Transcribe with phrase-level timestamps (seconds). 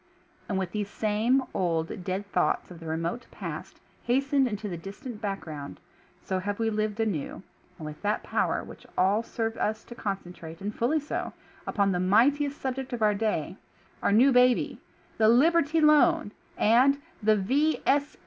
[0.49, 5.21] And with these same old, dead thoughts of the remote past hastened into the distant
[5.21, 5.79] background,
[6.23, 7.43] so have we lived anew,
[7.77, 11.33] and with that power which will serve us to concentrate, and fully so,
[11.67, 13.57] upon the mightiest subject of our day—
[14.01, 14.81] Our New Baby—
[15.19, 17.83] the "Liberty Loan" and the "V.